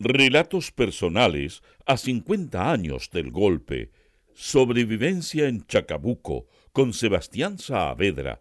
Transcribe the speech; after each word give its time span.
Relatos 0.00 0.70
personales 0.70 1.60
a 1.84 1.96
50 1.96 2.70
años 2.70 3.10
del 3.10 3.32
golpe. 3.32 3.90
Sobrevivencia 4.32 5.48
en 5.48 5.66
Chacabuco 5.66 6.46
con 6.70 6.92
Sebastián 6.92 7.58
Saavedra. 7.58 8.40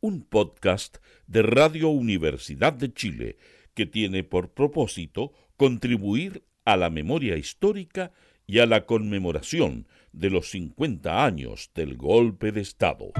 Un 0.00 0.24
podcast 0.24 0.96
de 1.28 1.42
Radio 1.42 1.88
Universidad 1.90 2.72
de 2.72 2.92
Chile 2.92 3.36
que 3.74 3.86
tiene 3.86 4.24
por 4.24 4.54
propósito 4.54 5.32
contribuir 5.56 6.42
a 6.64 6.76
la 6.76 6.90
memoria 6.90 7.36
histórica 7.36 8.10
y 8.48 8.58
a 8.58 8.66
la 8.66 8.84
conmemoración 8.84 9.86
de 10.10 10.30
los 10.30 10.50
50 10.50 11.24
años 11.24 11.70
del 11.76 11.96
golpe 11.96 12.50
de 12.50 12.60
Estado. 12.60 13.12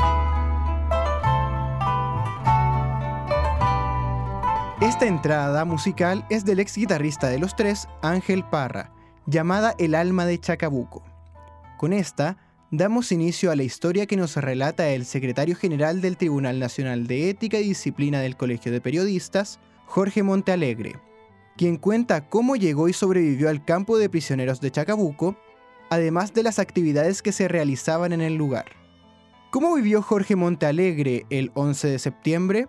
Esta 4.93 5.07
entrada 5.07 5.65
musical 5.65 6.27
es 6.29 6.45
del 6.45 6.61
ex 6.61 6.77
guitarrista 6.77 7.31
de 7.31 7.39
los 7.39 7.57
tres, 7.57 7.89
Ángel 8.03 8.45
Parra, 8.45 8.93
llamada 9.25 9.75
El 9.79 9.95
alma 9.95 10.27
de 10.27 10.39
Chacabuco. 10.39 11.03
Con 11.79 11.95
esta, 11.95 12.37
damos 12.71 13.11
inicio 13.11 13.51
a 13.51 13.57
la 13.57 13.63
historia 13.63 14.05
que 14.05 14.19
nos 14.19 14.37
relata 14.37 14.91
el 14.91 15.07
secretario 15.07 15.57
general 15.57 16.03
del 16.03 16.19
Tribunal 16.19 16.59
Nacional 16.59 17.07
de 17.07 17.31
Ética 17.31 17.59
y 17.59 17.69
Disciplina 17.69 18.21
del 18.21 18.37
Colegio 18.37 18.71
de 18.71 18.83
Periodistas, 18.83 19.61
Jorge 19.87 20.23
Montealegre, 20.23 21.01
quien 21.57 21.79
cuenta 21.79 22.29
cómo 22.29 22.57
llegó 22.57 22.87
y 22.87 22.93
sobrevivió 22.93 23.49
al 23.49 23.65
campo 23.65 23.97
de 23.97 24.11
prisioneros 24.11 24.61
de 24.61 24.73
Chacabuco, 24.73 25.39
además 25.89 26.35
de 26.35 26.43
las 26.43 26.59
actividades 26.59 27.23
que 27.23 27.33
se 27.33 27.49
realizaban 27.49 28.13
en 28.13 28.21
el 28.21 28.35
lugar. 28.35 28.67
¿Cómo 29.53 29.75
vivió 29.75 30.03
Jorge 30.03 30.37
Montealegre 30.37 31.25
el 31.31 31.51
11 31.55 31.89
de 31.89 31.99
septiembre? 31.99 32.69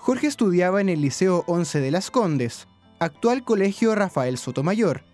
Jorge 0.00 0.28
estudiaba 0.28 0.80
en 0.80 0.88
el 0.88 1.02
Liceo 1.02 1.44
11 1.46 1.78
de 1.80 1.90
las 1.90 2.10
Condes, 2.10 2.66
actual 3.00 3.44
Colegio 3.44 3.94
Rafael 3.94 4.38
Sotomayor, 4.38 5.04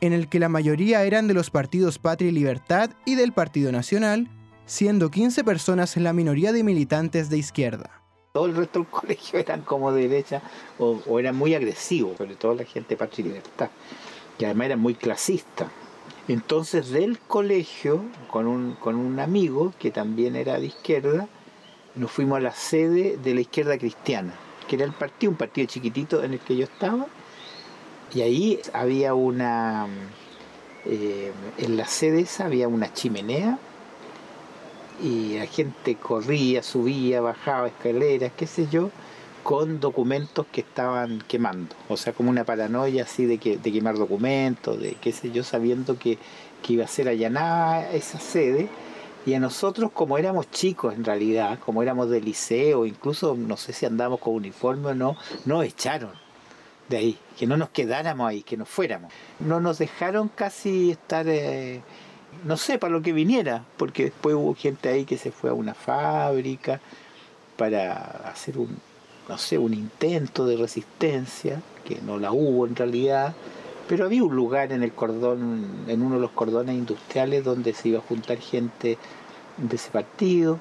en 0.00 0.12
el 0.12 0.28
que 0.28 0.38
la 0.38 0.48
mayoría 0.48 1.02
eran 1.02 1.26
de 1.26 1.34
los 1.34 1.50
partidos 1.50 1.98
Patria 1.98 2.28
y 2.28 2.32
Libertad 2.32 2.90
y 3.04 3.16
del 3.16 3.32
Partido 3.32 3.72
Nacional, 3.72 4.30
siendo 4.64 5.10
15 5.10 5.42
personas 5.42 5.96
la 5.96 6.12
minoría 6.12 6.52
de 6.52 6.62
militantes 6.62 7.28
de 7.28 7.38
izquierda. 7.38 7.90
Todo 8.34 8.46
el 8.46 8.54
resto 8.54 8.78
del 8.78 8.88
colegio 8.90 9.40
eran 9.40 9.62
como 9.62 9.90
de 9.90 10.06
derecha 10.08 10.42
o, 10.78 11.18
eran 11.18 11.34
muy 11.34 11.56
agresivos, 11.56 12.16
sobre 12.16 12.36
todo 12.36 12.54
la 12.54 12.64
gente 12.64 12.96
Patria 12.96 13.26
y 13.26 13.28
Libertad, 13.30 13.70
que 14.38 14.46
además 14.46 14.66
eran 14.66 14.80
muy 14.80 14.94
clasistas. 14.94 15.68
Entonces 16.28 16.90
del 16.90 17.18
colegio, 17.18 18.00
con 18.30 18.46
un, 18.46 18.74
con 18.76 18.94
un 18.94 19.18
amigo 19.18 19.74
que 19.76 19.90
también 19.90 20.36
era 20.36 20.60
de 20.60 20.66
izquierda, 20.66 21.28
nos 21.96 22.10
fuimos 22.10 22.38
a 22.38 22.40
la 22.40 22.52
sede 22.52 23.16
de 23.16 23.34
la 23.34 23.40
izquierda 23.40 23.78
cristiana, 23.78 24.34
que 24.68 24.76
era 24.76 24.84
el 24.84 24.92
partido, 24.92 25.30
un 25.30 25.38
partido 25.38 25.66
chiquitito 25.66 26.22
en 26.22 26.34
el 26.34 26.40
que 26.40 26.56
yo 26.56 26.64
estaba, 26.64 27.06
y 28.14 28.20
ahí 28.20 28.60
había 28.72 29.14
una, 29.14 29.86
eh, 30.84 31.32
en 31.58 31.76
la 31.76 31.86
sede 31.86 32.20
esa 32.20 32.46
había 32.46 32.68
una 32.68 32.92
chimenea, 32.92 33.58
y 35.02 35.38
la 35.38 35.46
gente 35.46 35.96
corría, 35.96 36.62
subía, 36.62 37.20
bajaba 37.20 37.68
escaleras, 37.68 38.32
qué 38.36 38.46
sé 38.46 38.68
yo, 38.70 38.90
con 39.42 39.80
documentos 39.80 40.46
que 40.50 40.60
estaban 40.60 41.22
quemando, 41.28 41.74
o 41.88 41.96
sea, 41.96 42.12
como 42.12 42.30
una 42.30 42.44
paranoia 42.44 43.04
así 43.04 43.26
de, 43.26 43.38
que, 43.38 43.56
de 43.58 43.72
quemar 43.72 43.96
documentos, 43.96 44.80
de 44.80 44.96
qué 45.00 45.12
sé 45.12 45.30
yo, 45.30 45.44
sabiendo 45.44 45.98
que, 45.98 46.18
que 46.62 46.72
iba 46.74 46.84
a 46.84 46.88
ser 46.88 47.08
allanada 47.08 47.90
esa 47.92 48.18
sede, 48.18 48.68
y 49.26 49.34
a 49.34 49.40
nosotros, 49.40 49.90
como 49.92 50.18
éramos 50.18 50.48
chicos 50.52 50.94
en 50.94 51.04
realidad, 51.04 51.58
como 51.58 51.82
éramos 51.82 52.08
de 52.08 52.20
liceo, 52.20 52.86
incluso 52.86 53.34
no 53.36 53.56
sé 53.56 53.72
si 53.72 53.84
andamos 53.84 54.20
con 54.20 54.34
uniforme 54.34 54.90
o 54.90 54.94
no, 54.94 55.16
nos 55.44 55.64
echaron 55.64 56.12
de 56.88 56.96
ahí, 56.96 57.18
que 57.36 57.44
no 57.44 57.56
nos 57.56 57.70
quedáramos 57.70 58.28
ahí, 58.28 58.44
que 58.44 58.56
nos 58.56 58.68
fuéramos. 58.68 59.12
No 59.40 59.58
nos 59.58 59.78
dejaron 59.78 60.28
casi 60.28 60.92
estar, 60.92 61.26
eh, 61.28 61.82
no 62.44 62.56
sé, 62.56 62.78
para 62.78 62.92
lo 62.92 63.02
que 63.02 63.12
viniera, 63.12 63.64
porque 63.76 64.04
después 64.04 64.36
hubo 64.36 64.54
gente 64.54 64.88
ahí 64.88 65.04
que 65.04 65.18
se 65.18 65.32
fue 65.32 65.50
a 65.50 65.54
una 65.54 65.74
fábrica 65.74 66.80
para 67.56 67.94
hacer 68.30 68.56
un, 68.58 68.78
no 69.28 69.38
sé, 69.38 69.58
un 69.58 69.74
intento 69.74 70.46
de 70.46 70.56
resistencia, 70.56 71.60
que 71.84 72.00
no 72.00 72.16
la 72.16 72.30
hubo 72.30 72.64
en 72.64 72.76
realidad, 72.76 73.34
pero 73.88 74.06
había 74.06 74.24
un 74.24 74.34
lugar 74.34 74.72
en 74.72 74.82
el 74.82 74.92
cordón, 74.92 75.84
en 75.86 76.02
uno 76.02 76.16
de 76.16 76.20
los 76.20 76.30
cordones 76.32 76.76
industriales 76.76 77.44
donde 77.44 77.72
se 77.72 77.88
iba 77.88 77.98
a 77.98 78.02
juntar 78.02 78.38
gente 78.38 78.98
de 79.56 79.76
ese 79.76 79.90
partido. 79.90 80.58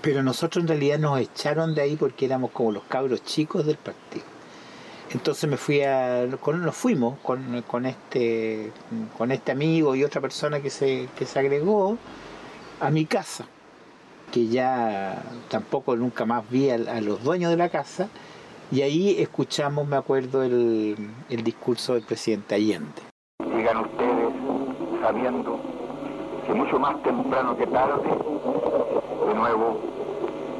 Pero 0.00 0.22
nosotros 0.22 0.62
en 0.62 0.68
realidad 0.68 0.98
nos 0.98 1.18
echaron 1.18 1.74
de 1.74 1.82
ahí 1.82 1.96
porque 1.96 2.26
éramos 2.26 2.52
como 2.52 2.70
los 2.72 2.84
cabros 2.84 3.24
chicos 3.24 3.66
del 3.66 3.76
partido. 3.76 4.24
Entonces 5.10 5.48
me 5.48 5.56
fui 5.56 5.80
a, 5.82 6.26
nos 6.26 6.76
fuimos 6.76 7.18
con, 7.20 7.62
con, 7.62 7.86
este, 7.86 8.70
con 9.16 9.32
este 9.32 9.52
amigo 9.52 9.96
y 9.96 10.04
otra 10.04 10.20
persona 10.20 10.60
que 10.60 10.70
se, 10.70 11.08
que 11.18 11.24
se 11.24 11.38
agregó 11.38 11.96
a 12.78 12.90
mi 12.90 13.06
casa, 13.06 13.46
que 14.30 14.48
ya 14.48 15.22
tampoco 15.48 15.96
nunca 15.96 16.26
más 16.26 16.48
vi 16.50 16.70
a 16.70 17.00
los 17.00 17.24
dueños 17.24 17.50
de 17.50 17.56
la 17.56 17.70
casa, 17.70 18.08
y 18.70 18.82
ahí 18.82 19.16
escuchamos, 19.18 19.86
me 19.86 19.96
acuerdo, 19.96 20.42
el, 20.42 20.96
el 21.28 21.44
discurso 21.44 21.94
del 21.94 22.04
presidente 22.04 22.54
Allende. 22.54 23.02
Sigan 23.42 23.78
ustedes 23.78 24.32
sabiendo 25.02 25.58
que 26.46 26.54
mucho 26.54 26.78
más 26.78 27.02
temprano 27.02 27.56
que 27.56 27.66
tarde, 27.66 28.08
de 29.28 29.34
nuevo 29.34 29.80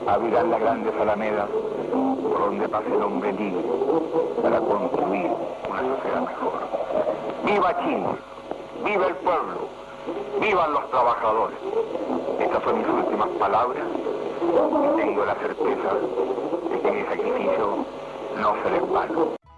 abrirán 0.06 0.50
las 0.50 0.60
grandes 0.60 0.94
alamedas 0.98 1.48
por 1.91 2.38
donde 2.38 2.69
pase 2.69 2.94
el 2.94 3.02
hombre 3.02 3.32
libre 3.32 3.62
para 4.42 4.58
construir 4.60 5.30
una 5.69 5.80
sociedad 5.80 6.20
mejor. 6.20 6.52
¡Viva 7.44 7.84
Chile! 7.84 8.06
¡Viva 8.84 9.06
el 9.06 9.14
pueblo! 9.16 9.69
¡Vivan 10.40 10.72
los 10.72 10.90
trabajadores! 10.90 11.58
Estas 12.40 12.62
son 12.62 12.78
mis 12.78 12.88
últimas 12.88 13.28
palabras 13.38 13.84
y 14.40 15.00
tengo 15.00 15.25
la 15.25 15.34
certeza 15.34 15.90
sacrificio 17.06 17.86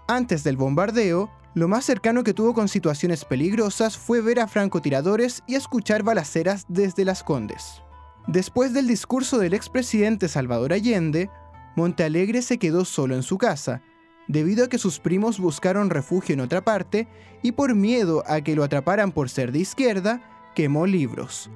antes 0.07 0.43
del 0.43 0.57
bombardeo, 0.57 1.29
lo 1.53 1.67
más 1.67 1.85
cercano 1.85 2.23
que 2.23 2.33
tuvo 2.33 2.53
con 2.53 2.67
situaciones 2.67 3.23
peligrosas 3.25 3.97
fue 3.97 4.21
ver 4.21 4.39
a 4.39 4.47
francotiradores 4.47 5.43
y 5.47 5.55
escuchar 5.55 6.03
balaceras 6.03 6.65
desde 6.67 7.05
las 7.05 7.23
Condes. 7.23 7.81
Después 8.27 8.73
del 8.73 8.87
discurso 8.87 9.39
del 9.39 9.53
expresidente 9.53 10.27
Salvador 10.27 10.73
Allende, 10.73 11.29
Montealegre 11.75 12.41
se 12.41 12.57
quedó 12.57 12.83
solo 12.83 13.15
en 13.15 13.23
su 13.23 13.37
casa, 13.37 13.81
debido 14.27 14.65
a 14.65 14.67
que 14.67 14.77
sus 14.77 14.99
primos 14.99 15.39
buscaron 15.39 15.89
refugio 15.89 16.33
en 16.33 16.41
otra 16.41 16.61
parte 16.61 17.07
y 17.41 17.53
por 17.53 17.73
miedo 17.73 18.23
a 18.27 18.41
que 18.41 18.55
lo 18.55 18.63
atraparan 18.63 19.11
por 19.11 19.29
ser 19.29 19.51
de 19.51 19.59
izquierda, 19.59 20.21
quemó 20.55 20.85
libros. 20.85 21.49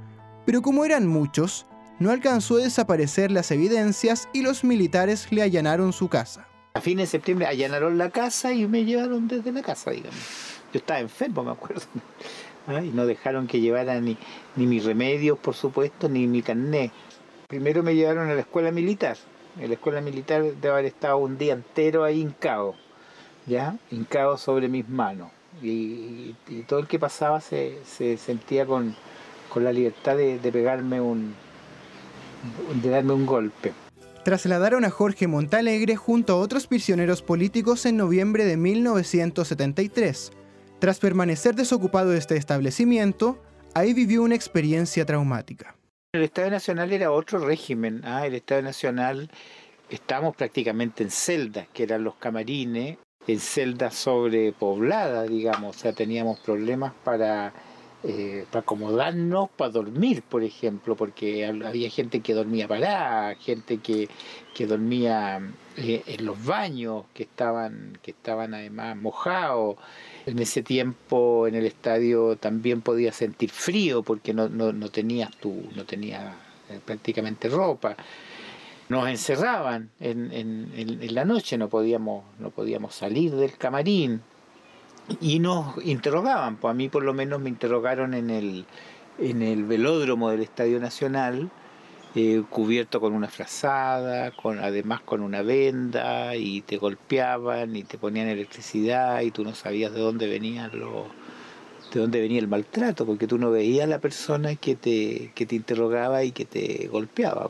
Pero 0.45 0.61
como 0.61 0.85
eran 0.85 1.07
muchos, 1.07 1.65
no 1.99 2.11
alcanzó 2.11 2.57
a 2.57 2.61
desaparecer 2.61 3.31
las 3.31 3.51
evidencias 3.51 4.27
y 4.33 4.41
los 4.41 4.63
militares 4.63 5.31
le 5.31 5.41
allanaron 5.41 5.93
su 5.93 6.09
casa. 6.09 6.47
A 6.73 6.81
fines 6.81 7.07
de 7.07 7.11
septiembre 7.17 7.47
allanaron 7.47 7.97
la 7.97 8.09
casa 8.09 8.51
y 8.51 8.67
me 8.67 8.83
llevaron 8.83 9.27
desde 9.27 9.51
la 9.53 9.61
casa, 9.61 9.91
digamos. 9.91 10.19
Yo 10.73 10.79
estaba 10.79 10.99
enfermo, 10.99 11.43
me 11.43 11.51
acuerdo. 11.51 11.83
Y 12.67 12.89
no 12.89 13.05
dejaron 13.05 13.45
que 13.45 13.61
llevara 13.61 14.01
ni, 14.01 14.17
ni 14.55 14.65
mis 14.65 14.83
remedios, 14.83 15.37
por 15.37 15.53
supuesto, 15.53 16.09
ni 16.09 16.25
mi 16.25 16.41
carnet. 16.41 16.91
Primero 17.47 17.83
me 17.83 17.93
llevaron 17.93 18.27
a 18.27 18.33
la 18.33 18.39
escuela 18.39 18.71
militar. 18.71 19.17
En 19.59 19.67
la 19.67 19.75
escuela 19.75 20.01
militar 20.01 20.41
de 20.41 20.67
haber 20.67 20.85
estado 20.85 21.17
un 21.17 21.37
día 21.37 21.53
entero 21.53 22.03
ahí 22.03 22.21
hincado, 22.21 22.73
¿ya? 23.45 23.77
Hincado 23.91 24.39
sobre 24.39 24.67
mis 24.67 24.89
manos. 24.89 25.29
Y, 25.61 26.33
todo 26.67 26.79
el 26.79 26.87
que 26.87 26.97
pasaba 26.97 27.39
se, 27.39 27.77
sentía 28.17 28.65
con, 28.65 28.95
la 29.53 29.71
libertad 29.71 30.17
de, 30.17 30.39
de 30.39 30.51
pegarme 30.51 30.99
un, 30.99 31.35
de 32.81 32.89
darme 32.89 33.13
un 33.13 33.25
golpe 33.25 33.73
trasladaron 34.25 34.85
a 34.85 34.89
Jorge 34.89 35.27
Montalegre 35.27 35.95
junto 35.95 36.33
a 36.33 36.37
otros 36.37 36.65
prisioneros 36.65 37.21
políticos 37.21 37.85
en 37.85 37.95
noviembre 37.95 38.43
de 38.43 38.57
1973. 38.57 40.31
Tras 40.79 40.97
permanecer 40.97 41.53
desocupado 41.53 42.09
de 42.09 42.17
este 42.17 42.35
establecimiento, 42.35 43.39
ahí 43.75 43.93
vivió 43.93 44.23
una 44.23 44.33
experiencia 44.33 45.05
traumática. 45.05 45.75
El 46.13 46.23
Estado 46.23 46.49
Nacional 46.49 46.91
era 46.91 47.11
otro 47.11 47.37
régimen. 47.37 48.01
¿ah? 48.03 48.25
El 48.25 48.33
Estado 48.33 48.63
Nacional 48.63 49.29
estábamos 49.91 50.35
prácticamente 50.35 51.03
en 51.03 51.11
celdas, 51.11 51.67
que 51.71 51.83
eran 51.83 52.03
los 52.03 52.15
camarines, 52.15 52.97
en 53.27 53.39
celdas 53.39 53.93
sobrepobladas, 53.93 55.29
digamos. 55.29 55.75
O 55.75 55.79
sea, 55.79 55.93
teníamos 55.93 56.39
problemas 56.39 56.93
para 57.03 57.53
eh, 58.07 58.45
para 58.51 58.61
acomodarnos, 58.61 59.49
para 59.49 59.71
dormir, 59.71 60.21
por 60.21 60.43
ejemplo, 60.43 60.95
porque 60.95 61.43
había 61.43 61.89
gente 61.89 62.19
que 62.19 62.35
dormía 62.35 62.67
parada, 62.67 63.33
gente 63.33 63.79
que, 63.79 64.09
que 64.53 64.67
dormía 64.67 65.41
eh, 65.75 66.03
en 66.05 66.23
los 66.23 66.45
baños, 66.45 67.05
que 67.15 67.23
estaban, 67.23 67.97
que 68.03 68.11
estaban 68.11 68.53
además 68.53 68.95
mojados. 68.95 69.77
En 70.27 70.37
ese 70.37 70.61
tiempo 70.61 71.47
en 71.47 71.55
el 71.55 71.65
estadio 71.65 72.35
también 72.35 72.81
podía 72.81 73.11
sentir 73.11 73.49
frío 73.49 74.03
porque 74.03 74.35
no, 74.35 74.49
no, 74.49 74.71
no 74.71 74.89
tenías 74.89 75.31
tú, 75.37 75.63
no 75.75 75.85
tenía 75.85 76.35
eh, 76.69 76.79
prácticamente 76.85 77.49
ropa. 77.49 77.97
Nos 78.87 79.09
encerraban 79.09 79.89
en, 79.99 80.31
en, 80.31 80.71
en, 80.75 81.15
la 81.15 81.25
noche, 81.25 81.57
no 81.57 81.69
podíamos, 81.69 82.23
no 82.37 82.51
podíamos 82.51 82.93
salir 82.93 83.31
del 83.35 83.57
camarín 83.57 84.21
y 85.21 85.39
nos 85.39 85.83
interrogaban, 85.85 86.57
pues 86.57 86.71
a 86.71 86.73
mí 86.73 86.89
por 86.89 87.03
lo 87.03 87.13
menos 87.13 87.39
me 87.39 87.49
interrogaron 87.49 88.13
en 88.13 88.29
el, 88.29 88.65
en 89.19 89.41
el 89.41 89.63
velódromo 89.63 90.29
del 90.29 90.41
Estadio 90.41 90.79
Nacional, 90.79 91.49
eh, 92.15 92.43
cubierto 92.49 93.01
con 93.01 93.13
una 93.13 93.27
frazada, 93.27 94.31
con, 94.31 94.59
además 94.59 95.01
con 95.01 95.21
una 95.21 95.41
venda, 95.41 96.35
y 96.35 96.61
te 96.61 96.77
golpeaban 96.77 97.75
y 97.75 97.83
te 97.83 97.97
ponían 97.97 98.27
electricidad 98.27 99.21
y 99.21 99.31
tú 99.31 99.43
no 99.43 99.53
sabías 99.53 99.93
de 99.93 99.99
dónde 99.99 100.27
venían 100.27 100.71
los 100.79 101.07
de 101.93 101.99
dónde 102.01 102.19
venía 102.19 102.39
el 102.39 102.47
maltrato, 102.47 103.05
porque 103.05 103.27
tú 103.27 103.37
no 103.37 103.51
veías 103.51 103.85
a 103.85 103.87
la 103.87 103.99
persona 103.99 104.55
que 104.55 104.75
te, 104.75 105.31
que 105.33 105.45
te 105.45 105.55
interrogaba 105.55 106.23
y 106.23 106.31
que 106.31 106.43
te 106.43 106.87
golpeaba, 106.87 107.49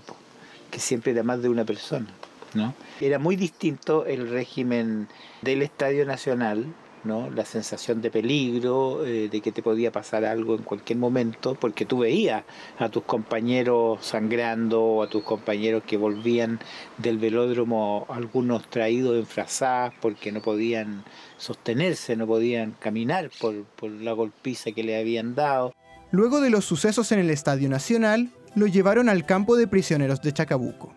que 0.70 0.80
siempre 0.80 1.14
era 1.14 1.24
más 1.24 1.42
de 1.42 1.50
una 1.50 1.64
persona. 1.66 2.08
¿no? 2.54 2.76
Era 3.02 3.18
muy 3.18 3.38
distinto 3.38 4.06
el 4.06 4.30
régimen 4.30 5.08
del 5.42 5.62
Estadio 5.62 6.06
Nacional, 6.06 6.66
¿no? 7.06 7.30
la 7.30 7.46
sensación 7.46 8.02
de 8.02 8.12
peligro, 8.12 9.06
eh, 9.06 9.30
de 9.30 9.42
que 9.42 9.52
te 9.52 9.62
podía 9.62 9.92
pasar 9.92 10.26
algo 10.26 10.56
en 10.56 10.64
cualquier 10.64 11.00
momento, 11.00 11.56
porque 11.56 11.86
tú 11.86 12.00
veías 12.00 12.44
a 12.80 12.90
tus 12.90 13.04
compañeros 13.04 14.06
sangrando, 14.06 14.84
o 14.84 15.04
a 15.04 15.10
tus 15.10 15.24
compañeros 15.24 15.84
que 15.86 15.98
volvían 15.98 16.60
del 16.98 17.18
velódromo, 17.18 18.06
algunos 18.10 18.70
traídos 18.70 19.18
en 19.18 19.26
frazadas 19.26 19.94
porque 20.02 20.32
no 20.32 20.42
podían 20.42 21.04
sostenerse, 21.38 22.16
no 22.16 22.28
podían 22.28 22.76
caminar 22.80 23.30
por, 23.40 23.64
por 23.64 23.92
la 23.92 24.14
golpiza 24.14 24.72
que 24.72 24.84
le 24.84 24.98
habían 24.98 25.36
dado. 25.36 25.74
Luego 26.12 26.42
de 26.42 26.50
los 26.50 26.66
sucesos 26.66 27.12
en 27.12 27.20
el 27.20 27.30
Estadio 27.30 27.70
Nacional, 27.70 28.30
lo 28.56 28.68
llevaron 28.68 29.10
al 29.10 29.26
campo 29.26 29.56
de 29.56 29.68
prisioneros 29.68 30.22
de 30.22 30.32
Chacabuco. 30.32 30.94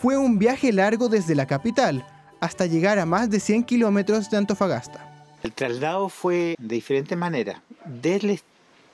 Fue 0.00 0.16
un 0.16 0.38
viaje 0.38 0.72
largo 0.72 1.08
desde 1.08 1.34
la 1.34 1.46
capital 1.46 2.04
hasta 2.40 2.66
llegar 2.66 2.98
a 2.98 3.06
más 3.06 3.30
de 3.30 3.38
100 3.38 3.64
kilómetros 3.64 4.30
de 4.30 4.38
Antofagasta. 4.38 5.09
El 5.42 5.52
traslado 5.52 6.10
fue 6.10 6.54
de 6.58 6.74
diferentes 6.74 7.16
maneras. 7.16 7.62
Del 7.86 8.38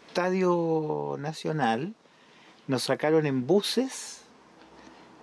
Estadio 0.09 1.17
Nacional 1.19 1.95
nos 2.69 2.85
sacaron 2.85 3.27
en 3.27 3.47
buses 3.47 4.23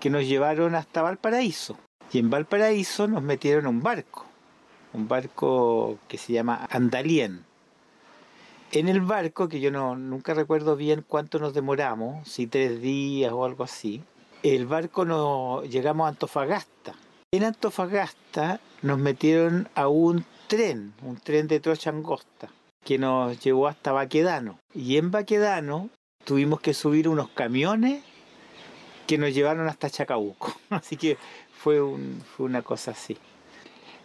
que 0.01 0.09
nos 0.09 0.27
llevaron 0.27 0.75
hasta 0.75 1.01
Valparaíso. 1.01 1.77
Y 2.11 2.19
en 2.19 2.29
Valparaíso 2.29 3.07
nos 3.07 3.23
metieron 3.23 3.65
a 3.65 3.69
un 3.69 3.81
barco, 3.81 4.25
un 4.91 5.07
barco 5.07 5.97
que 6.09 6.17
se 6.17 6.33
llama 6.33 6.67
Andalien. 6.69 7.45
En 8.73 8.89
el 8.89 8.99
barco, 8.99 9.47
que 9.47 9.61
yo 9.61 9.71
no, 9.71 9.95
nunca 9.95 10.33
recuerdo 10.33 10.75
bien 10.75 11.05
cuánto 11.07 11.39
nos 11.39 11.53
demoramos, 11.53 12.27
si 12.27 12.47
tres 12.47 12.81
días 12.81 13.31
o 13.31 13.45
algo 13.45 13.63
así, 13.63 14.03
el 14.41 14.65
barco 14.65 15.05
nos 15.05 15.69
llegamos 15.69 16.05
a 16.05 16.09
Antofagasta. 16.09 16.95
En 17.31 17.45
Antofagasta 17.45 18.59
nos 18.81 18.99
metieron 18.99 19.69
a 19.73 19.87
un 19.87 20.25
tren, 20.47 20.93
un 21.01 21.17
tren 21.17 21.47
de 21.47 21.59
trocha 21.59 21.89
angosta, 21.89 22.49
que 22.83 22.97
nos 22.97 23.39
llevó 23.39 23.67
hasta 23.67 23.91
Baquedano. 23.91 24.59
Y 24.73 24.97
en 24.97 25.11
Baquedano 25.11 25.89
tuvimos 26.23 26.61
que 26.61 26.73
subir 26.73 27.07
unos 27.07 27.29
camiones 27.29 28.03
que 29.07 29.17
nos 29.17 29.33
llevaron 29.33 29.67
hasta 29.67 29.89
Chacabuco. 29.89 30.53
Así 30.69 30.97
que 30.97 31.17
fue, 31.63 31.81
una 31.81 32.61
cosa 32.61 32.91
así. 32.91 33.17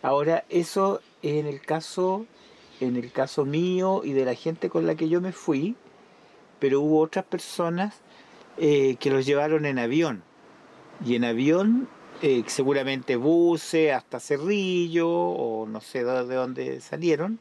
Ahora, 0.02 0.44
eso 0.48 1.00
en 1.22 1.46
el 1.46 1.60
caso, 1.60 2.24
en 2.80 2.96
el 2.96 3.10
caso 3.10 3.44
mío 3.44 4.02
y 4.04 4.12
de 4.12 4.24
la 4.24 4.34
gente 4.34 4.68
con 4.68 4.86
la 4.86 4.94
que 4.94 5.08
yo 5.08 5.20
me 5.20 5.32
fui, 5.32 5.74
pero 6.60 6.80
hubo 6.80 7.00
otras 7.00 7.24
personas 7.24 7.96
eh, 8.58 8.96
que 9.00 9.10
los 9.10 9.26
llevaron 9.26 9.66
en 9.66 9.80
avión. 9.80 10.22
Y 11.04 11.16
en 11.16 11.24
avión 11.24 11.88
eh, 12.20 12.42
seguramente 12.46 13.16
buses 13.16 13.92
hasta 13.92 14.18
Cerrillo 14.18 15.08
o 15.08 15.66
no 15.66 15.80
sé 15.80 16.04
de 16.04 16.34
dónde 16.34 16.80
salieron 16.80 17.38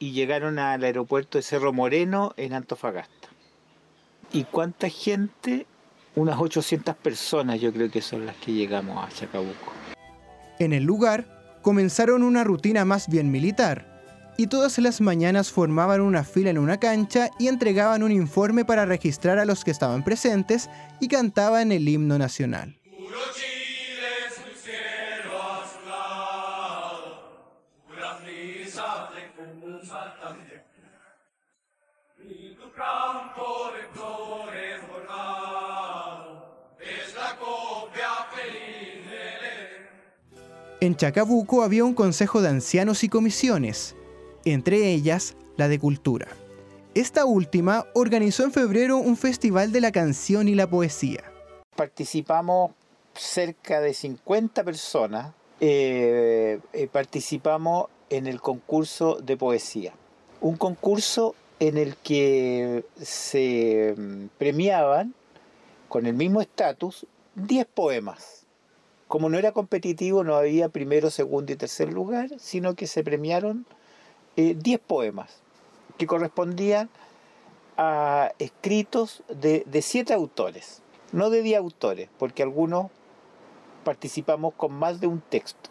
y 0.00 0.10
llegaron 0.10 0.58
al 0.58 0.82
aeropuerto 0.82 1.38
de 1.38 1.42
Cerro 1.42 1.72
Moreno 1.72 2.34
en 2.36 2.54
Antofagasta. 2.54 3.28
¿Y 4.32 4.44
cuánta 4.44 4.88
gente? 4.88 5.66
Unas 6.16 6.40
800 6.40 6.96
personas 6.96 7.60
yo 7.60 7.72
creo 7.72 7.88
que 7.88 8.02
son 8.02 8.26
las 8.26 8.34
que 8.36 8.52
llegamos 8.52 8.98
a 8.98 9.08
Chacabuco. 9.14 9.72
En 10.58 10.72
el 10.72 10.82
lugar 10.82 11.58
comenzaron 11.62 12.24
una 12.24 12.42
rutina 12.42 12.84
más 12.84 13.08
bien 13.08 13.30
militar 13.30 13.92
y 14.36 14.48
todas 14.48 14.76
las 14.78 15.00
mañanas 15.00 15.52
formaban 15.52 16.00
una 16.00 16.24
fila 16.24 16.50
en 16.50 16.58
una 16.58 16.78
cancha 16.78 17.30
y 17.38 17.46
entregaban 17.46 18.02
un 18.02 18.10
informe 18.10 18.64
para 18.64 18.86
registrar 18.86 19.38
a 19.38 19.44
los 19.44 19.62
que 19.62 19.70
estaban 19.70 20.02
presentes 20.02 20.68
y 20.98 21.06
cantaban 21.06 21.70
el 21.70 21.88
himno 21.88 22.18
nacional. 22.18 22.81
En 40.82 40.96
Chacabuco 40.96 41.62
había 41.62 41.84
un 41.84 41.94
consejo 41.94 42.42
de 42.42 42.48
ancianos 42.48 43.04
y 43.04 43.08
comisiones, 43.08 43.94
entre 44.44 44.90
ellas 44.90 45.36
la 45.56 45.68
de 45.68 45.78
cultura. 45.78 46.26
Esta 46.94 47.24
última 47.24 47.86
organizó 47.94 48.42
en 48.42 48.50
febrero 48.50 48.96
un 48.96 49.16
festival 49.16 49.70
de 49.70 49.80
la 49.80 49.92
canción 49.92 50.48
y 50.48 50.56
la 50.56 50.68
poesía. 50.68 51.22
Participamos 51.76 52.72
cerca 53.14 53.80
de 53.80 53.94
50 53.94 54.64
personas, 54.64 55.32
eh, 55.60 56.58
eh, 56.72 56.88
participamos 56.90 57.86
en 58.10 58.26
el 58.26 58.40
concurso 58.40 59.20
de 59.22 59.36
poesía. 59.36 59.92
Un 60.40 60.56
concurso 60.56 61.36
en 61.60 61.78
el 61.78 61.94
que 61.94 62.84
se 63.00 63.94
mm, 63.96 64.24
premiaban 64.36 65.14
con 65.88 66.06
el 66.06 66.14
mismo 66.14 66.40
estatus 66.40 67.06
10 67.36 67.66
poemas 67.66 68.41
como 69.12 69.28
no 69.28 69.36
era 69.36 69.52
competitivo, 69.52 70.24
no 70.24 70.36
había 70.36 70.70
primero, 70.70 71.10
segundo 71.10 71.52
y 71.52 71.56
tercer 71.56 71.92
lugar, 71.92 72.30
sino 72.38 72.74
que 72.74 72.86
se 72.86 73.04
premiaron 73.04 73.66
10 74.36 74.56
eh, 74.66 74.78
poemas 74.78 75.42
que 75.98 76.06
correspondían 76.06 76.88
a 77.76 78.32
escritos 78.38 79.22
de, 79.28 79.64
de 79.66 79.82
siete 79.82 80.14
autores, 80.14 80.80
no 81.12 81.28
de 81.28 81.42
10 81.42 81.58
autores, 81.58 82.08
porque 82.18 82.42
algunos 82.42 82.86
participamos 83.84 84.54
con 84.54 84.72
más 84.72 84.98
de 84.98 85.08
un 85.08 85.20
texto. 85.20 85.68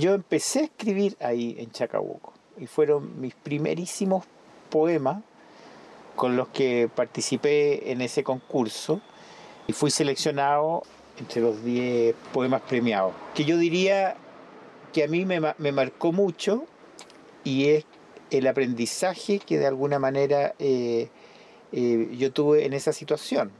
Yo 0.00 0.12
empecé 0.12 0.58
a 0.58 0.64
escribir 0.64 1.16
ahí 1.20 1.54
en 1.60 1.70
Chacabuco 1.70 2.32
y 2.58 2.66
fueron 2.66 3.20
mis 3.20 3.36
primerísimos 3.36 4.24
poemas 4.70 5.22
con 6.16 6.34
los 6.34 6.48
que 6.48 6.90
participé 6.92 7.92
en 7.92 8.00
ese 8.00 8.24
concurso 8.24 9.00
y 9.68 9.72
fui 9.72 9.92
seleccionado 9.92 10.82
entre 11.18 11.40
los 11.40 11.64
10 11.64 12.14
poemas 12.32 12.62
premiados, 12.62 13.14
que 13.34 13.44
yo 13.44 13.56
diría 13.56 14.16
que 14.92 15.04
a 15.04 15.08
mí 15.08 15.24
me, 15.24 15.72
marcó 15.72 16.12
mucho 16.12 16.64
y 17.42 17.66
es 17.66 17.84
el 18.30 18.46
aprendizaje 18.46 19.38
que 19.38 19.58
de 19.58 19.66
alguna 19.66 19.98
manera 19.98 20.54
eh, 20.58 21.08
eh, 21.72 22.14
yo 22.16 22.32
tuve 22.32 22.64
en 22.64 22.72
esa 22.72 22.92
situación. 22.92 23.50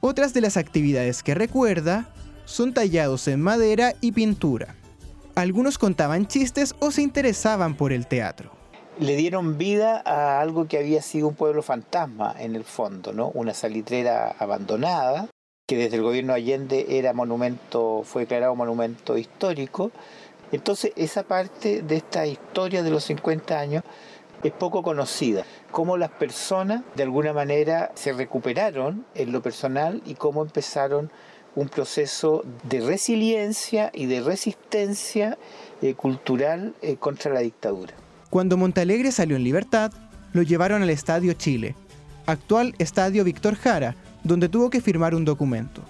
Otras 0.00 0.34
de 0.34 0.40
las 0.40 0.56
actividades 0.56 1.22
que 1.22 1.34
recuerda 1.34 2.08
son 2.44 2.74
tallados 2.74 3.26
en 3.28 3.40
madera 3.40 3.94
y 4.00 4.12
pintura. 4.12 4.76
Algunos 5.34 5.78
contaban 5.78 6.28
chistes 6.28 6.74
o 6.78 6.90
se 6.90 7.02
interesaban 7.02 7.76
por 7.76 7.92
el 7.92 8.06
teatro. 8.06 8.52
Le 9.00 9.16
dieron 9.16 9.58
vida 9.58 10.00
a 10.04 10.40
algo 10.40 10.68
que 10.68 10.78
había 10.78 11.02
sido 11.02 11.26
un 11.26 11.34
pueblo 11.34 11.62
fantasma 11.62 12.36
en 12.38 12.54
el 12.54 12.62
fondo, 12.62 13.12
¿no? 13.12 13.30
Una 13.34 13.52
salitrera 13.52 14.36
abandonada 14.38 15.28
que 15.66 15.76
desde 15.78 15.96
el 15.96 16.02
gobierno 16.02 16.34
Allende 16.34 16.98
era 16.98 17.14
monumento, 17.14 18.02
fue 18.04 18.22
declarado 18.22 18.54
monumento 18.54 19.16
histórico. 19.16 19.90
Entonces 20.52 20.92
esa 20.94 21.22
parte 21.22 21.80
de 21.80 21.96
esta 21.96 22.26
historia 22.26 22.82
de 22.82 22.90
los 22.90 23.04
50 23.04 23.58
años 23.58 23.82
es 24.42 24.52
poco 24.52 24.82
conocida. 24.82 25.44
Cómo 25.70 25.96
las 25.96 26.10
personas 26.10 26.82
de 26.94 27.04
alguna 27.04 27.32
manera 27.32 27.92
se 27.94 28.12
recuperaron 28.12 29.06
en 29.14 29.32
lo 29.32 29.40
personal 29.40 30.02
y 30.04 30.16
cómo 30.16 30.42
empezaron 30.42 31.10
un 31.54 31.68
proceso 31.70 32.44
de 32.64 32.80
resiliencia 32.80 33.90
y 33.94 34.04
de 34.04 34.20
resistencia 34.20 35.38
eh, 35.80 35.94
cultural 35.94 36.74
eh, 36.82 36.96
contra 36.96 37.32
la 37.32 37.40
dictadura. 37.40 37.94
Cuando 38.28 38.58
Montalegre 38.58 39.12
salió 39.12 39.36
en 39.36 39.44
libertad, 39.44 39.92
lo 40.34 40.42
llevaron 40.42 40.82
al 40.82 40.90
Estadio 40.90 41.32
Chile, 41.32 41.74
actual 42.26 42.74
Estadio 42.78 43.24
Víctor 43.24 43.54
Jara, 43.54 43.94
donde 44.24 44.48
tuvo 44.48 44.70
que 44.70 44.80
firmar 44.80 45.14
un 45.14 45.24
documento. 45.24 45.82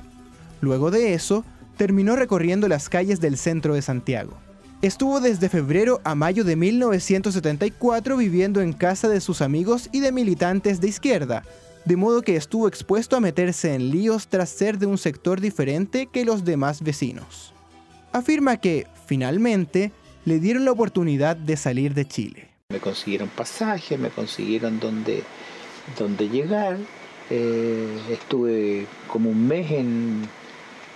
Luego 0.60 0.90
de 0.90 1.14
eso, 1.14 1.44
terminó 1.76 2.16
recorriendo 2.16 2.68
las 2.68 2.88
calles 2.88 3.20
del 3.20 3.38
centro 3.38 3.74
de 3.74 3.82
Santiago. 3.82 4.34
Estuvo 4.82 5.20
desde 5.20 5.48
febrero 5.48 6.00
a 6.04 6.14
mayo 6.14 6.44
de 6.44 6.56
1974 6.56 8.16
viviendo 8.16 8.60
en 8.60 8.74
casa 8.74 9.08
de 9.08 9.20
sus 9.20 9.40
amigos 9.40 9.88
y 9.92 10.00
de 10.00 10.12
militantes 10.12 10.80
de 10.80 10.88
izquierda, 10.88 11.42
de 11.84 11.96
modo 11.96 12.22
que 12.22 12.36
estuvo 12.36 12.68
expuesto 12.68 13.16
a 13.16 13.20
meterse 13.20 13.74
en 13.74 13.90
líos 13.90 14.28
tras 14.28 14.50
ser 14.50 14.78
de 14.78 14.86
un 14.86 14.98
sector 14.98 15.40
diferente 15.40 16.06
que 16.06 16.24
los 16.24 16.44
demás 16.44 16.82
vecinos. 16.82 17.52
Afirma 18.12 18.58
que, 18.58 18.86
finalmente, 19.06 19.90
le 20.24 20.38
dieron 20.38 20.64
la 20.64 20.72
oportunidad 20.72 21.36
de 21.36 21.56
salir 21.56 21.94
de 21.94 22.06
Chile. 22.06 22.48
Me 22.70 22.80
consiguieron 22.80 23.28
pasaje, 23.28 23.98
me 23.98 24.10
consiguieron 24.10 24.80
donde, 24.80 25.22
donde 25.98 26.28
llegar. 26.28 26.78
Eh, 27.30 27.88
estuve 28.10 28.86
como 29.08 29.30
un 29.30 29.46
mes 29.46 29.70
en, 29.70 30.22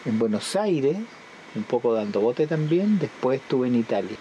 en 0.04 0.18
Buenos 0.18 0.56
Aires, 0.56 0.96
un 1.54 1.62
poco 1.64 1.92
dando 1.92 2.20
bote 2.20 2.46
también. 2.46 2.98
Después 2.98 3.40
estuve 3.40 3.68
en 3.68 3.76
Italia. 3.76 4.16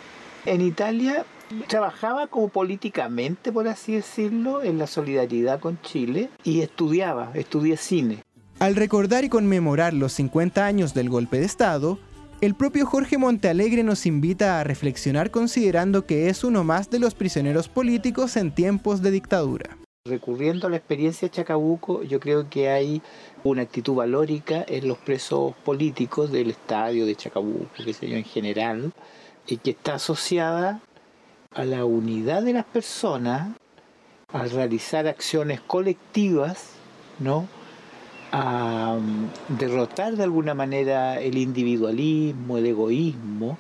En 0.46 0.62
Italia 0.62 1.26
trabajaba 1.68 2.28
como 2.28 2.50
políticamente, 2.50 3.52
por 3.52 3.68
así 3.68 3.94
decirlo, 3.94 4.64
en 4.64 4.78
la 4.78 4.88
solidaridad 4.88 5.60
con 5.60 5.82
Chile 5.82 6.30
y 6.44 6.62
estudiaba, 6.62 7.32
estudié 7.34 7.78
cine. 7.78 8.24
Al 8.60 8.76
recordar 8.76 9.24
y 9.24 9.30
conmemorar 9.30 9.94
los 9.94 10.14
50 10.14 10.66
años 10.66 10.94
del 10.94 11.10
golpe 11.10 11.40
de 11.40 11.46
Estado, 11.46 12.00
el 12.42 12.56
propio 12.56 12.86
Jorge 12.86 13.18
Montealegre 13.18 13.84
nos 13.84 14.06
invita 14.06 14.60
a 14.60 14.64
reflexionar 14.64 15.32
considerando 15.32 16.06
que 16.06 16.30
es 16.30 16.44
uno 16.44 16.64
más 16.64 16.90
de 16.90 17.00
los 17.00 17.14
prisioneros 17.14 17.68
políticos 17.68 18.36
en 18.38 18.52
tiempos 18.52 19.02
de 19.02 19.12
dictadura. 19.12 19.78
Recurriendo 20.08 20.68
a 20.68 20.70
la 20.70 20.78
experiencia 20.78 21.28
de 21.28 21.34
Chacabuco, 21.34 22.04
yo 22.04 22.20
creo 22.20 22.50
que 22.50 22.70
hay 22.70 23.02
una 23.44 23.64
actitud 23.64 23.96
valórica 23.96 24.64
en 24.68 24.88
los 24.88 24.98
presos 24.98 25.54
políticos 25.66 26.32
del 26.32 26.50
estadio 26.50 27.06
de 27.06 27.16
Chacabuco, 27.16 27.68
que 27.84 27.94
sé 27.94 28.08
yo, 28.08 28.18
en 28.18 28.24
general, 28.24 28.94
y 29.46 29.58
que 29.58 29.72
está 29.72 29.96
asociada 29.96 30.82
a 31.54 31.66
la 31.66 31.86
unidad 31.86 32.44
de 32.44 32.54
las 32.54 32.66
personas, 32.66 33.56
al 34.32 34.50
realizar 34.52 35.08
acciones 35.08 35.62
colectivas, 35.62 36.72
¿no? 37.20 37.48
a 38.32 38.98
mm, 39.00 39.58
derrotar 39.58 40.16
de 40.16 40.24
alguna 40.24 40.54
manera 40.54 41.20
el 41.20 41.38
individualismo, 41.38 42.58
el 42.58 42.66
egoísmo, 42.66 43.58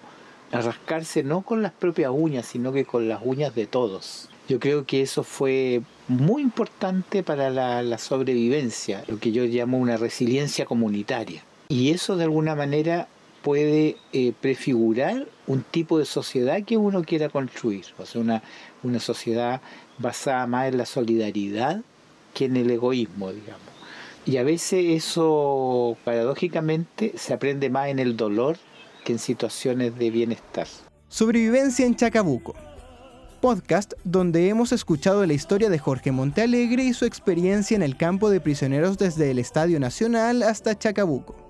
rascarse 0.51 1.24
no 1.24 1.42
con 1.42 1.62
las 1.62 1.72
propias 1.72 2.12
uñas, 2.13 2.46
sino 2.46 2.72
que 2.72 2.86
con 2.86 3.08
las 3.08 3.22
uñas 3.24 3.54
de 3.56 3.68
todos. 3.68 4.30
Yo 4.48 4.60
creo 4.60 4.86
que 4.86 5.01
eso 5.01 5.24
fue 5.24 5.82
muy 6.08 6.42
importante 6.42 7.22
para 7.22 7.50
la, 7.50 7.98
sobrevivencia, 7.98 9.04
lo 9.08 9.20
que 9.20 9.32
yo 9.32 9.44
llamo 9.44 9.77
una 9.77 9.98
resiliencia 9.98 10.66
comunitaria. 10.66 11.44
Y 11.68 11.92
eso 11.92 12.16
de 12.16 12.24
alguna 12.24 12.56
manera 12.56 13.10
puede 13.42 13.98
eh, 14.13 14.34
prefigurar 14.39 15.27
un 15.48 15.63
tipo 15.63 16.00
de 16.00 16.06
sociedad 16.06 16.63
que 16.63 16.77
uno 16.77 17.04
quiera 17.04 17.30
construir, 17.30 17.86
o 17.98 18.06
sea, 18.06 18.22
una, 18.22 18.42
una 18.84 19.00
sociedad 19.00 19.62
basada 19.98 20.48
más 20.48 20.70
en 20.70 20.77
la 20.77 20.86
solidaridad 20.86 21.82
que 22.34 22.46
en 22.46 22.56
el 22.56 22.70
egoísmo, 22.72 23.32
digamos. 23.32 23.62
Y 24.25 24.38
a 24.38 24.44
veces 24.44 24.86
eso, 24.89 25.98
paradójicamente, 26.04 27.13
se 27.18 27.34
aprende 27.34 27.70
más 27.70 27.88
en 27.88 28.00
el 28.00 28.18
dolor 28.18 28.58
en 29.12 29.20
situaciones 29.20 29.98
de 29.98 30.12
bienestar. 30.12 30.68
Sobrevivencia 31.08 31.86
en 31.86 31.96
Chacabuco. 31.96 32.56
Podcast 33.42 33.94
donde 34.04 34.50
hemos 34.50 34.72
escuchado 34.72 35.26
la 35.26 35.34
historia 35.34 35.70
de 35.70 35.80
Jorge 35.80 36.12
Montealegre 36.12 36.84
y 36.84 36.94
su 36.94 37.06
experiencia 37.06 37.76
en 37.76 37.84
el 37.84 37.96
campo 37.96 38.30
de 38.30 38.42
prisioneros 38.42 38.98
desde 38.98 39.32
el 39.32 39.40
Estadio 39.40 39.80
Nacional 39.80 40.44
hasta 40.44 40.78
Chacabuco. 40.78 41.47